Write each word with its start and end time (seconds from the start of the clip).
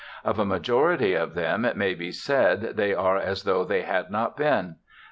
Of 0.25 0.39
a 0.39 0.45
majority 0.45 1.13
of 1.13 1.35
them 1.35 1.63
it 1.63 1.77
may 1.77 1.93
be 1.93 2.11
said, 2.11 2.75
they 2.75 2.91
are 2.91 3.17
as 3.17 3.43
though 3.43 3.63
they 3.63 3.83
had 3.83 4.09
not 4.09 4.35
been. 4.35 4.77